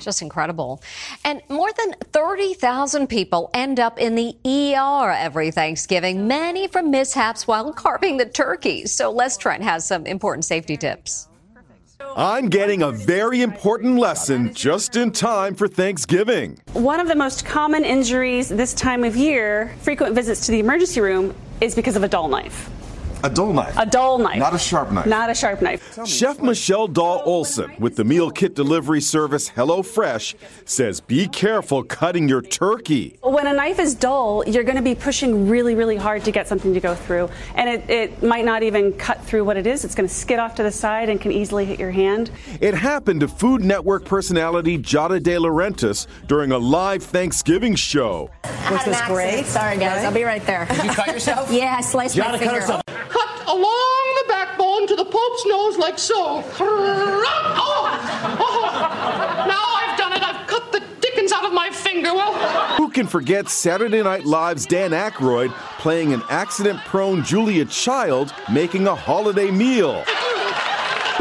Just 0.00 0.22
incredible. 0.22 0.82
And 1.24 1.42
more 1.48 1.70
than 1.76 1.94
30,000 2.12 3.06
people 3.06 3.50
end 3.54 3.78
up 3.78 3.98
in 3.98 4.14
the 4.14 4.34
ER 4.44 5.10
every 5.10 5.50
Thanksgiving, 5.50 6.26
many 6.26 6.66
from 6.66 6.90
mishaps 6.90 7.46
while 7.46 7.72
carving 7.72 8.16
the 8.16 8.26
turkey. 8.26 8.86
So 8.86 9.10
Les 9.10 9.36
Trent 9.36 9.62
has 9.62 9.86
some 9.86 10.06
important 10.06 10.44
safety 10.44 10.76
tips. 10.76 11.28
I'm 12.16 12.48
getting 12.48 12.82
a 12.82 12.90
very 12.90 13.42
important 13.42 13.98
lesson 13.98 14.52
just 14.54 14.96
in 14.96 15.12
time 15.12 15.54
for 15.54 15.68
Thanksgiving. 15.68 16.58
One 16.72 16.98
of 16.98 17.08
the 17.08 17.14
most 17.14 17.44
common 17.44 17.84
injuries 17.84 18.48
this 18.48 18.74
time 18.74 19.04
of 19.04 19.16
year, 19.16 19.74
frequent 19.82 20.14
visits 20.14 20.46
to 20.46 20.52
the 20.52 20.60
emergency 20.60 21.00
room, 21.00 21.34
is 21.60 21.74
because 21.74 21.96
of 21.96 22.02
a 22.02 22.08
dull 22.08 22.28
knife. 22.28 22.70
A 23.22 23.28
dull 23.28 23.52
knife. 23.52 23.76
A 23.76 23.84
dull 23.84 24.18
knife. 24.18 24.38
Not 24.38 24.54
a 24.54 24.58
sharp 24.58 24.90
knife. 24.92 25.06
Not 25.06 25.28
a 25.28 25.34
sharp 25.34 25.60
knife. 25.60 26.06
Chef 26.06 26.40
Michelle 26.40 26.88
Dahl 26.88 27.22
Olson 27.26 27.74
with 27.78 27.96
the 27.96 28.04
meal 28.04 28.30
kit 28.30 28.54
delivery 28.54 29.00
service 29.02 29.50
HelloFresh 29.50 30.34
says 30.64 31.00
be 31.00 31.28
careful 31.28 31.82
cutting 31.82 32.28
your 32.28 32.40
turkey. 32.40 33.18
When 33.22 33.46
a 33.46 33.52
knife 33.52 33.78
is 33.78 33.94
dull, 33.94 34.42
you're 34.46 34.64
going 34.64 34.76
to 34.76 34.82
be 34.82 34.94
pushing 34.94 35.48
really, 35.48 35.74
really 35.74 35.96
hard 35.96 36.24
to 36.24 36.32
get 36.32 36.48
something 36.48 36.72
to 36.72 36.80
go 36.80 36.94
through. 36.94 37.28
And 37.56 37.68
it, 37.68 37.90
it 37.90 38.22
might 38.22 38.46
not 38.46 38.62
even 38.62 38.94
cut 38.94 39.22
through 39.22 39.44
what 39.44 39.58
it 39.58 39.66
is. 39.66 39.84
It's 39.84 39.94
going 39.94 40.08
to 40.08 40.14
skid 40.14 40.38
off 40.38 40.54
to 40.54 40.62
the 40.62 40.72
side 40.72 41.10
and 41.10 41.20
can 41.20 41.30
easily 41.30 41.66
hit 41.66 41.78
your 41.78 41.90
hand. 41.90 42.30
It 42.60 42.72
happened 42.72 43.20
to 43.20 43.28
Food 43.28 43.62
Network 43.62 44.06
personality 44.06 44.78
Giada 44.78 45.22
De 45.22 45.36
Laurentiis 45.36 46.06
during 46.26 46.52
a 46.52 46.58
live 46.58 47.02
Thanksgiving 47.02 47.74
show. 47.74 48.30
Which 48.70 48.86
Was 48.86 49.00
great? 49.02 49.44
Sorry, 49.46 49.76
guys. 49.76 50.04
I'll 50.04 50.12
be 50.12 50.22
right 50.22 50.44
there. 50.46 50.66
Did 50.66 50.84
you 50.84 50.90
cut 50.92 51.08
yourself? 51.08 51.50
yeah, 51.52 51.74
I 51.76 51.80
sliced 51.82 52.16
my 52.16 52.24
Gianna 52.24 52.38
cut 52.38 52.62
finger. 52.62 53.09
Cut 53.10 53.46
along 53.46 54.14
the 54.22 54.24
backbone 54.28 54.86
to 54.88 54.94
the 54.96 55.04
Pope's 55.04 55.46
nose 55.46 55.76
like 55.76 55.98
so. 55.98 56.44
Oh, 56.60 57.24
oh. 57.62 59.46
Now 59.46 59.64
I've 59.76 59.98
done 59.98 60.12
it. 60.12 60.22
I've 60.22 60.46
cut 60.46 60.72
the 60.72 60.82
dickens 61.00 61.32
out 61.32 61.44
of 61.44 61.52
my 61.52 61.70
finger. 61.70 62.14
Well, 62.14 62.32
Who 62.76 62.88
can 62.90 63.06
forget 63.06 63.48
Saturday 63.48 64.02
Night 64.02 64.24
Live's 64.24 64.66
Dan 64.66 64.90
Aykroyd 64.92 65.52
playing 65.78 66.12
an 66.12 66.22
accident 66.28 66.78
prone 66.80 67.24
Julia 67.24 67.64
Child 67.64 68.32
making 68.52 68.86
a 68.86 68.94
holiday 68.94 69.50
meal? 69.50 70.04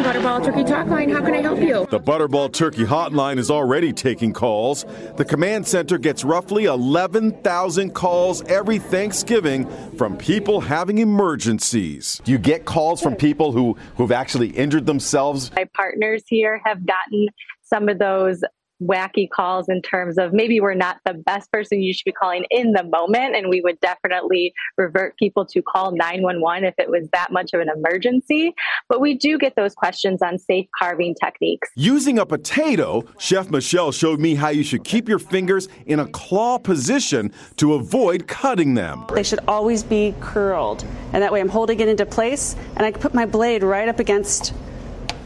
Butterball 0.03 0.43
Turkey 0.43 0.63
Talk 0.63 0.87
Line, 0.87 1.09
how 1.09 1.21
can 1.21 1.33
I 1.33 1.41
help 1.41 1.59
you? 1.59 1.85
The 1.89 1.99
Butterball 1.99 2.53
Turkey 2.53 2.85
Hotline 2.85 3.37
is 3.37 3.51
already 3.51 3.91
taking 3.91 4.31
calls. 4.31 4.85
The 5.17 5.25
command 5.25 5.67
center 5.67 5.97
gets 5.97 6.23
roughly 6.23 6.65
11,000 6.65 7.91
calls 7.93 8.41
every 8.43 8.79
Thanksgiving 8.79 9.69
from 9.97 10.17
people 10.17 10.61
having 10.61 10.99
emergencies. 10.99 12.21
Do 12.23 12.31
you 12.31 12.37
get 12.37 12.65
calls 12.65 13.01
from 13.01 13.15
people 13.15 13.51
who, 13.51 13.75
who've 13.97 14.11
actually 14.11 14.49
injured 14.49 14.85
themselves? 14.85 15.51
My 15.55 15.67
partners 15.75 16.23
here 16.27 16.61
have 16.65 16.85
gotten 16.85 17.27
some 17.61 17.89
of 17.89 17.99
those 17.99 18.41
wacky 18.81 19.29
calls 19.29 19.67
in 19.69 19.81
terms 19.81 20.17
of 20.17 20.33
maybe 20.33 20.59
we're 20.59 20.73
not 20.73 20.97
the 21.05 21.13
best 21.13 21.51
person 21.51 21.81
you 21.81 21.93
should 21.93 22.05
be 22.05 22.11
calling 22.11 22.45
in 22.49 22.71
the 22.71 22.83
moment. 22.83 23.35
And 23.35 23.49
we 23.49 23.61
would 23.61 23.79
definitely 23.79 24.53
revert 24.77 25.17
people 25.17 25.45
to 25.47 25.61
call 25.61 25.91
911 25.95 26.63
if 26.65 26.75
it 26.77 26.89
was 26.89 27.07
that 27.13 27.31
much 27.31 27.53
of 27.53 27.59
an 27.59 27.69
emergency. 27.69 28.53
But 28.87 29.01
we 29.01 29.15
do 29.15 29.37
get 29.37 29.55
those 29.55 29.73
questions 29.73 30.21
on 30.21 30.37
safe 30.37 30.67
carving 30.77 31.15
techniques. 31.15 31.69
Using 31.75 32.19
a 32.19 32.25
potato, 32.25 33.05
Chef 33.17 33.49
Michelle 33.49 33.91
showed 33.91 34.19
me 34.19 34.35
how 34.35 34.49
you 34.49 34.63
should 34.63 34.83
keep 34.83 35.09
your 35.09 35.19
fingers 35.19 35.67
in 35.85 35.99
a 35.99 36.07
claw 36.07 36.57
position 36.57 37.31
to 37.57 37.73
avoid 37.73 38.27
cutting 38.27 38.73
them. 38.73 39.05
They 39.13 39.23
should 39.23 39.39
always 39.47 39.83
be 39.83 40.15
curled. 40.19 40.85
And 41.13 41.21
that 41.21 41.31
way 41.31 41.41
I'm 41.41 41.49
holding 41.49 41.79
it 41.79 41.87
into 41.87 42.05
place 42.05 42.55
and 42.75 42.85
I 42.85 42.91
can 42.91 43.01
put 43.01 43.13
my 43.13 43.25
blade 43.25 43.63
right 43.63 43.87
up 43.87 43.99
against 43.99 44.53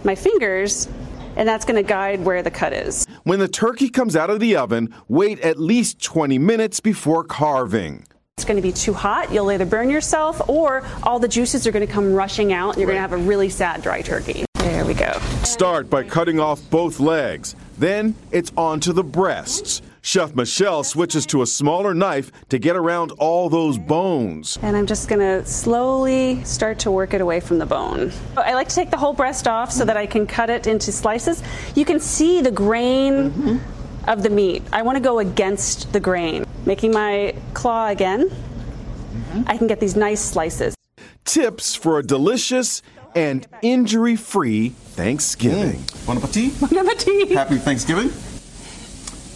my 0.03 0.15
fingers 0.15 0.87
and 1.35 1.47
that's 1.47 1.65
going 1.65 1.75
to 1.75 1.87
guide 1.87 2.23
where 2.23 2.41
the 2.41 2.51
cut 2.51 2.73
is. 2.73 3.05
When 3.23 3.39
the 3.39 3.47
turkey 3.47 3.89
comes 3.89 4.15
out 4.15 4.29
of 4.29 4.39
the 4.39 4.55
oven, 4.55 4.93
wait 5.07 5.39
at 5.41 5.59
least 5.59 6.01
20 6.01 6.37
minutes 6.39 6.79
before 6.79 7.23
carving. 7.23 8.05
It's 8.37 8.45
going 8.45 8.57
to 8.57 8.63
be 8.63 8.71
too 8.71 8.93
hot. 8.93 9.31
You'll 9.31 9.51
either 9.51 9.65
burn 9.65 9.89
yourself 9.89 10.41
or 10.49 10.83
all 11.03 11.19
the 11.19 11.27
juices 11.27 11.67
are 11.67 11.71
going 11.71 11.85
to 11.85 11.91
come 11.91 12.13
rushing 12.13 12.51
out 12.51 12.69
and 12.71 12.77
you're 12.79 12.87
right. 12.87 12.95
going 12.95 13.09
to 13.09 13.09
have 13.09 13.13
a 13.13 13.27
really 13.27 13.49
sad 13.49 13.81
dry 13.83 14.01
turkey. 14.01 14.45
There 14.55 14.85
we 14.85 14.93
go. 14.93 15.11
Start 15.43 15.89
by 15.89 16.03
cutting 16.03 16.39
off 16.39 16.59
both 16.69 16.99
legs. 16.99 17.55
Then 17.77 18.15
it's 18.31 18.51
on 18.57 18.79
to 18.81 18.93
the 18.93 19.03
breasts. 19.03 19.81
Chef 20.05 20.35
Michelle 20.35 20.83
switches 20.83 21.25
to 21.27 21.41
a 21.41 21.47
smaller 21.47 21.93
knife 21.93 22.29
to 22.49 22.59
get 22.59 22.75
around 22.75 23.13
all 23.19 23.47
those 23.47 23.77
bones. 23.77 24.59
And 24.61 24.75
I'm 24.75 24.85
just 24.85 25.07
gonna 25.07 25.45
slowly 25.45 26.43
start 26.43 26.77
to 26.79 26.91
work 26.91 27.13
it 27.13 27.21
away 27.21 27.39
from 27.39 27.57
the 27.57 27.65
bone. 27.65 28.11
I 28.35 28.53
like 28.53 28.67
to 28.67 28.75
take 28.75 28.91
the 28.91 28.97
whole 28.97 29.13
breast 29.13 29.47
off 29.47 29.71
so 29.71 29.85
that 29.85 29.95
I 29.95 30.05
can 30.05 30.27
cut 30.27 30.49
it 30.49 30.67
into 30.67 30.91
slices. 30.91 31.41
You 31.73 31.85
can 31.85 32.01
see 32.01 32.41
the 32.41 32.51
grain 32.51 33.31
mm-hmm. 33.31 34.09
of 34.09 34.23
the 34.23 34.29
meat. 34.29 34.61
I 34.73 34.81
wanna 34.81 34.99
go 34.99 35.19
against 35.19 35.93
the 35.93 36.01
grain. 36.01 36.45
Making 36.65 36.91
my 36.91 37.33
claw 37.53 37.87
again, 37.87 38.27
mm-hmm. 38.27 39.43
I 39.47 39.57
can 39.57 39.67
get 39.67 39.79
these 39.79 39.95
nice 39.95 40.19
slices. 40.19 40.75
Tips 41.23 41.75
for 41.75 41.97
a 41.97 42.03
delicious 42.03 42.81
and 43.15 43.47
injury 43.61 44.17
free 44.17 44.69
Thanksgiving. 44.69 45.79
Mm. 45.79 46.05
Bon 46.07 46.17
appetit. 46.17 46.59
Bon 46.59 46.77
appetit. 46.77 47.31
Happy 47.31 47.57
Thanksgiving. 47.57 48.11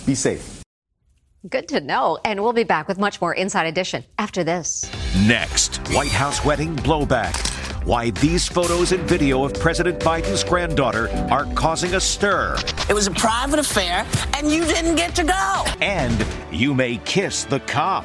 Be 0.06 0.14
safe. 0.14 0.57
Good 1.50 1.68
to 1.70 1.80
know. 1.80 2.18
And 2.26 2.42
we'll 2.42 2.54
be 2.54 2.64
back 2.64 2.88
with 2.88 2.98
much 2.98 3.22
more 3.22 3.34
Inside 3.34 3.68
Edition 3.68 4.04
after 4.18 4.44
this. 4.44 4.90
Next, 5.26 5.78
White 5.90 6.12
House 6.12 6.44
wedding 6.44 6.76
blowback. 6.78 7.36
Why 7.86 8.10
these 8.10 8.48
photos 8.48 8.92
and 8.92 9.04
video 9.04 9.44
of 9.46 9.54
President 9.54 10.00
Biden's 10.00 10.44
granddaughter 10.44 11.10
are 11.32 11.46
causing 11.54 11.94
a 11.94 12.02
stir. 12.02 12.58
It 12.90 12.94
was 12.94 13.08
a 13.08 13.12
private 13.12 13.60
affair, 13.60 14.06
and 14.36 14.52
you 14.52 14.66
didn't 14.66 14.96
get 14.96 15.16
to 15.16 15.24
go. 15.24 15.66
And 15.80 16.26
you 16.52 16.74
may 16.74 16.98
kiss 16.98 17.46
the 17.46 17.62
cop. 17.62 18.04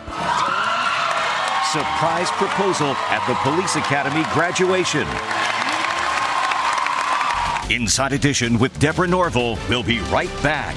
Surprise 1.73 2.31
proposal 2.33 2.95
at 3.09 3.27
the 3.27 3.35
Police 3.37 3.77
Academy 3.77 4.25
graduation. 4.35 5.09
Inside 7.75 8.13
Edition 8.13 8.59
with 8.59 8.79
Deborah 8.79 9.09
Norville. 9.09 9.59
We'll 9.69 9.83
be 9.83 10.01
right 10.01 10.31
back. 10.43 10.77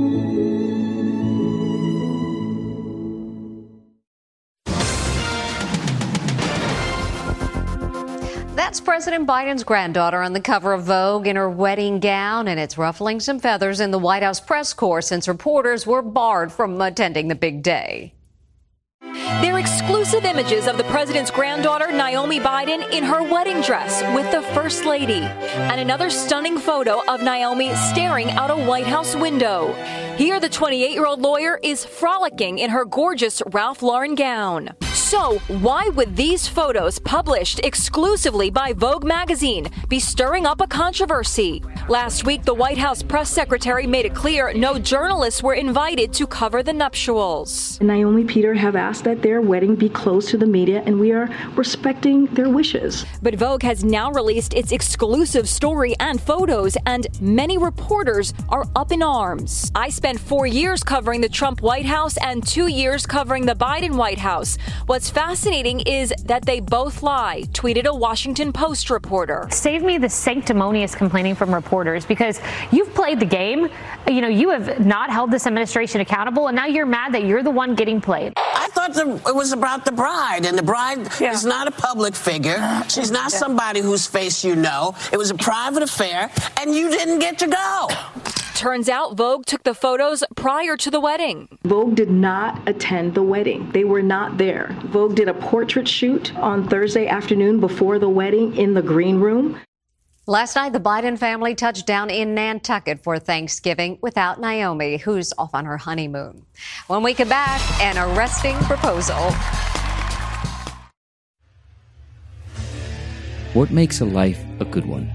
That's 8.71 8.79
President 8.79 9.27
Biden's 9.27 9.65
granddaughter 9.65 10.21
on 10.21 10.31
the 10.31 10.39
cover 10.39 10.71
of 10.71 10.83
Vogue 10.83 11.27
in 11.27 11.35
her 11.35 11.49
wedding 11.49 11.99
gown, 11.99 12.47
and 12.47 12.57
it's 12.57 12.77
ruffling 12.77 13.19
some 13.19 13.37
feathers 13.37 13.81
in 13.81 13.91
the 13.91 13.99
White 13.99 14.23
House 14.23 14.39
press 14.39 14.71
corps 14.71 15.01
since 15.01 15.27
reporters 15.27 15.85
were 15.85 16.01
barred 16.01 16.53
from 16.53 16.79
attending 16.79 17.27
the 17.27 17.35
big 17.35 17.63
day. 17.63 18.13
They're 19.41 19.59
exclusive 19.59 20.23
images 20.23 20.67
of 20.67 20.77
the 20.77 20.85
president's 20.85 21.31
granddaughter, 21.31 21.91
Naomi 21.91 22.39
Biden, 22.39 22.89
in 22.93 23.03
her 23.03 23.21
wedding 23.21 23.59
dress 23.59 24.03
with 24.15 24.31
the 24.31 24.41
First 24.53 24.85
Lady. 24.85 25.19
And 25.19 25.81
another 25.81 26.09
stunning 26.09 26.57
photo 26.57 27.01
of 27.09 27.21
Naomi 27.21 27.75
staring 27.75 28.29
out 28.31 28.51
a 28.51 28.55
White 28.55 28.87
House 28.87 29.17
window. 29.17 29.73
Here, 30.15 30.39
the 30.39 30.47
28 30.47 30.91
year 30.91 31.05
old 31.05 31.21
lawyer 31.21 31.59
is 31.61 31.83
frolicking 31.83 32.59
in 32.59 32.69
her 32.69 32.85
gorgeous 32.85 33.41
Ralph 33.47 33.81
Lauren 33.81 34.15
gown. 34.15 34.69
So, 35.11 35.39
why 35.49 35.89
would 35.89 36.15
these 36.15 36.47
photos, 36.47 36.97
published 36.97 37.59
exclusively 37.65 38.49
by 38.49 38.71
Vogue 38.71 39.03
magazine, 39.03 39.67
be 39.89 39.99
stirring 39.99 40.45
up 40.45 40.61
a 40.61 40.67
controversy? 40.67 41.61
Last 41.89 42.25
week, 42.25 42.43
the 42.43 42.53
White 42.53 42.77
House 42.77 43.03
press 43.03 43.29
secretary 43.29 43.85
made 43.85 44.05
it 44.05 44.15
clear 44.15 44.53
no 44.53 44.79
journalists 44.79 45.43
were 45.43 45.55
invited 45.55 46.13
to 46.13 46.25
cover 46.25 46.63
the 46.63 46.71
nuptials. 46.71 47.77
Naomi 47.81 48.21
and 48.21 48.29
Peter 48.29 48.53
have 48.53 48.77
asked 48.77 49.03
that 49.03 49.21
their 49.21 49.41
wedding 49.41 49.75
be 49.75 49.89
closed 49.89 50.29
to 50.29 50.37
the 50.37 50.45
media, 50.45 50.81
and 50.85 50.97
we 50.97 51.11
are 51.11 51.27
respecting 51.57 52.27
their 52.27 52.47
wishes. 52.47 53.05
But 53.21 53.35
Vogue 53.35 53.63
has 53.63 53.83
now 53.83 54.11
released 54.11 54.53
its 54.53 54.71
exclusive 54.71 55.49
story 55.49 55.93
and 55.99 56.21
photos, 56.21 56.77
and 56.85 57.07
many 57.19 57.57
reporters 57.57 58.33
are 58.47 58.63
up 58.77 58.93
in 58.93 59.03
arms. 59.03 59.73
I 59.75 59.89
spent 59.89 60.21
four 60.21 60.47
years 60.47 60.85
covering 60.85 61.19
the 61.19 61.27
Trump 61.27 61.61
White 61.61 61.85
House 61.85 62.15
and 62.15 62.47
two 62.47 62.67
years 62.67 63.05
covering 63.05 63.45
the 63.45 63.55
Biden 63.55 63.95
White 63.95 64.19
House. 64.19 64.57
What 64.85 65.00
What's 65.01 65.09
fascinating 65.09 65.79
is 65.79 66.13
that 66.25 66.45
they 66.45 66.59
both 66.59 67.01
lie, 67.01 67.41
tweeted 67.53 67.85
a 67.85 67.95
Washington 67.95 68.53
Post 68.53 68.91
reporter. 68.91 69.47
Save 69.49 69.81
me 69.81 69.97
the 69.97 70.07
sanctimonious 70.07 70.93
complaining 70.93 71.33
from 71.33 71.51
reporters 71.51 72.05
because 72.05 72.39
you've 72.71 72.93
played 72.93 73.19
the 73.19 73.25
game. 73.25 73.67
You 74.07 74.21
know, 74.21 74.27
you 74.27 74.51
have 74.51 74.85
not 74.85 75.09
held 75.09 75.31
this 75.31 75.47
administration 75.47 76.01
accountable, 76.01 76.49
and 76.49 76.55
now 76.55 76.67
you're 76.67 76.85
mad 76.85 77.15
that 77.15 77.23
you're 77.23 77.41
the 77.41 77.49
one 77.49 77.73
getting 77.73 77.99
played. 77.99 78.33
I 78.37 78.67
thought 78.67 78.93
the, 78.93 79.19
it 79.27 79.33
was 79.33 79.53
about 79.53 79.85
the 79.85 79.91
bride, 79.91 80.45
and 80.45 80.55
the 80.55 80.61
bride 80.61 80.99
yeah. 81.19 81.31
is 81.31 81.45
not 81.45 81.67
a 81.67 81.71
public 81.71 82.13
figure. 82.13 82.59
She's 82.87 83.09
not 83.09 83.31
yeah. 83.31 83.39
somebody 83.39 83.79
whose 83.79 84.05
face 84.05 84.43
you 84.43 84.55
know. 84.55 84.93
It 85.11 85.17
was 85.17 85.31
a 85.31 85.35
private 85.35 85.81
affair, 85.81 86.29
and 86.59 86.75
you 86.75 86.91
didn't 86.91 87.17
get 87.17 87.39
to 87.39 87.47
go. 87.47 87.87
Turns 88.55 88.89
out 88.89 89.17
Vogue 89.17 89.45
took 89.45 89.63
the 89.63 89.73
photos 89.73 90.23
prior 90.35 90.77
to 90.77 90.91
the 90.91 90.99
wedding. 90.99 91.47
Vogue 91.63 91.95
did 91.95 92.11
not 92.11 92.67
attend 92.67 93.15
the 93.15 93.23
wedding. 93.23 93.71
They 93.71 93.83
were 93.83 94.03
not 94.03 94.37
there. 94.37 94.75
Vogue 94.85 95.15
did 95.15 95.27
a 95.27 95.33
portrait 95.33 95.87
shoot 95.87 96.35
on 96.35 96.67
Thursday 96.67 97.07
afternoon 97.07 97.59
before 97.59 97.97
the 97.97 98.09
wedding 98.09 98.55
in 98.55 98.73
the 98.73 98.81
green 98.81 99.19
room. 99.19 99.59
Last 100.27 100.55
night, 100.55 100.71
the 100.71 100.79
Biden 100.79 101.17
family 101.17 101.55
touched 101.55 101.87
down 101.87 102.11
in 102.11 102.35
Nantucket 102.35 103.03
for 103.03 103.17
Thanksgiving 103.17 103.97
without 104.01 104.39
Naomi, 104.39 104.97
who's 104.97 105.33
off 105.37 105.55
on 105.55 105.65
her 105.65 105.77
honeymoon. 105.77 106.45
When 106.87 107.01
we 107.01 107.15
come 107.15 107.29
back, 107.29 107.59
an 107.81 107.97
arresting 107.97 108.55
proposal. 108.59 109.31
What 113.53 113.71
makes 113.71 113.99
a 113.99 114.05
life 114.05 114.41
a 114.59 114.65
good 114.65 114.85
one? 114.85 115.07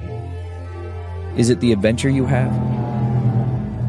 Is 1.36 1.50
it 1.50 1.60
the 1.60 1.72
adventure 1.72 2.10
you 2.10 2.26
have? 2.26 2.85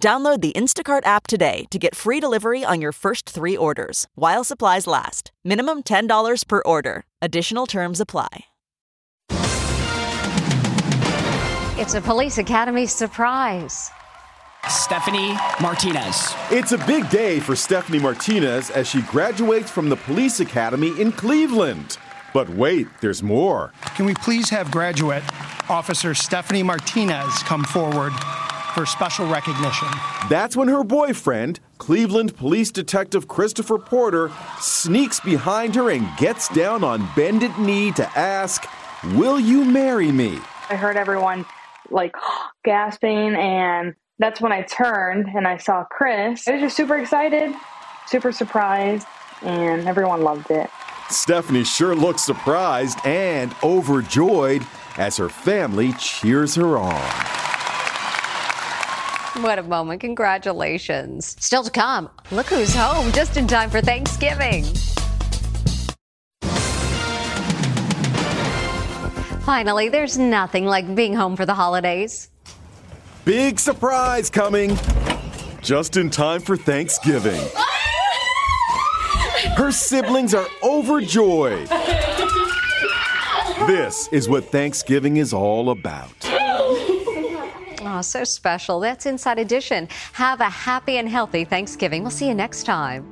Download 0.00 0.40
the 0.40 0.52
Instacart 0.52 1.06
app 1.06 1.26
today 1.26 1.64
to 1.70 1.78
get 1.78 1.94
free 1.94 2.20
delivery 2.20 2.62
on 2.64 2.80
your 2.80 2.92
first 2.92 3.28
three 3.28 3.56
orders 3.56 4.06
while 4.14 4.44
supplies 4.44 4.86
last. 4.86 5.32
Minimum 5.44 5.84
$10 5.84 6.46
per 6.46 6.62
order. 6.64 7.04
Additional 7.22 7.66
terms 7.66 8.00
apply. 8.00 8.46
It's 11.76 11.94
a 11.94 12.00
police 12.00 12.38
academy 12.38 12.86
surprise. 12.86 13.90
Stephanie 14.68 15.34
Martinez. 15.60 16.34
It's 16.50 16.72
a 16.72 16.78
big 16.86 17.08
day 17.10 17.40
for 17.40 17.56
Stephanie 17.56 17.98
Martinez 17.98 18.70
as 18.70 18.88
she 18.88 19.02
graduates 19.02 19.70
from 19.70 19.88
the 19.88 19.96
police 19.96 20.40
academy 20.40 20.98
in 21.00 21.12
Cleveland. 21.12 21.98
But 22.32 22.48
wait, 22.48 22.88
there's 23.00 23.22
more. 23.22 23.72
Can 23.96 24.06
we 24.06 24.14
please 24.14 24.50
have 24.50 24.70
graduate 24.70 25.22
Officer 25.68 26.14
Stephanie 26.14 26.62
Martinez 26.62 27.42
come 27.44 27.64
forward 27.64 28.12
for 28.74 28.84
special 28.84 29.26
recognition? 29.28 29.88
That's 30.28 30.56
when 30.56 30.68
her 30.68 30.84
boyfriend, 30.84 31.60
Cleveland 31.78 32.36
Police 32.36 32.70
Detective 32.70 33.28
Christopher 33.28 33.78
Porter, 33.78 34.30
sneaks 34.60 35.20
behind 35.20 35.74
her 35.76 35.90
and 35.90 36.06
gets 36.18 36.48
down 36.48 36.82
on 36.82 37.08
bended 37.14 37.56
knee 37.58 37.92
to 37.92 38.18
ask, 38.18 38.66
Will 39.14 39.38
you 39.38 39.64
marry 39.64 40.10
me? 40.10 40.38
I 40.70 40.76
heard 40.76 40.96
everyone 40.96 41.44
like 41.90 42.14
gasping, 42.64 43.34
and 43.34 43.94
that's 44.18 44.40
when 44.40 44.52
I 44.52 44.62
turned 44.62 45.28
and 45.28 45.46
I 45.46 45.58
saw 45.58 45.84
Chris. 45.84 46.48
I 46.48 46.52
was 46.52 46.62
just 46.62 46.76
super 46.76 46.96
excited, 46.96 47.54
super 48.06 48.32
surprised, 48.32 49.06
and 49.42 49.86
everyone 49.86 50.22
loved 50.22 50.50
it. 50.50 50.68
Stephanie 51.10 51.64
sure 51.64 51.94
looks 51.94 52.22
surprised 52.22 52.98
and 53.04 53.54
overjoyed 53.62 54.66
as 54.96 55.16
her 55.18 55.28
family 55.28 55.92
cheers 55.94 56.54
her 56.54 56.78
on. 56.78 57.43
What 59.40 59.58
a 59.58 59.64
moment. 59.64 60.00
Congratulations. 60.00 61.36
Still 61.44 61.64
to 61.64 61.70
come, 61.70 62.08
look 62.30 62.46
who's 62.46 62.72
home 62.72 63.10
just 63.10 63.36
in 63.36 63.48
time 63.48 63.68
for 63.68 63.80
Thanksgiving. 63.80 64.64
Finally, 69.44 69.88
there's 69.88 70.16
nothing 70.16 70.66
like 70.66 70.94
being 70.94 71.14
home 71.14 71.34
for 71.34 71.44
the 71.44 71.52
holidays. 71.52 72.30
Big 73.24 73.58
surprise 73.58 74.30
coming 74.30 74.78
just 75.60 75.96
in 75.96 76.10
time 76.10 76.40
for 76.40 76.56
Thanksgiving. 76.56 77.40
Her 79.56 79.72
siblings 79.72 80.32
are 80.32 80.46
overjoyed. 80.62 81.68
This 83.66 84.08
is 84.12 84.28
what 84.28 84.44
Thanksgiving 84.44 85.16
is 85.16 85.32
all 85.32 85.70
about. 85.70 86.12
Oh, 87.94 88.02
so 88.02 88.24
special. 88.24 88.80
That's 88.80 89.06
Inside 89.06 89.38
Edition. 89.38 89.86
Have 90.14 90.40
a 90.40 90.50
happy 90.50 90.96
and 90.96 91.08
healthy 91.08 91.44
Thanksgiving. 91.44 92.02
We'll 92.02 92.10
see 92.10 92.26
you 92.26 92.34
next 92.34 92.64
time. 92.64 93.06